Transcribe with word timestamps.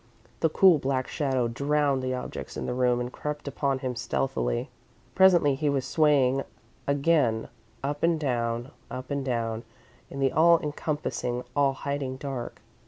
The 0.39 0.49
cool 0.49 0.79
black 0.79 1.07
shadow 1.07 1.47
drowned 1.47 2.01
the 2.01 2.15
objects 2.15 2.57
in 2.57 2.65
the 2.65 2.73
room 2.73 2.99
and 2.99 3.11
crept 3.13 3.47
upon 3.47 3.77
him 3.85 3.95
stealthily. 3.95 4.71
Presently 5.13 5.53
he 5.53 5.69
was 5.69 5.85
swaying 5.85 6.41
again, 6.87 7.49
up 7.83 8.01
and 8.01 8.19
down, 8.19 8.71
up 8.89 9.11
and 9.11 9.23
down, 9.23 9.61
in 10.09 10.19
the 10.19 10.31
all 10.31 10.57
encompassing, 10.57 11.43
all 11.55 11.73
hiding 11.73 12.17
dark. 12.17 12.61